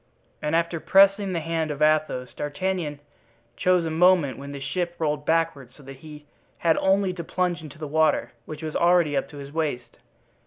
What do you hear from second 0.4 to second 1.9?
And after pressing the hand of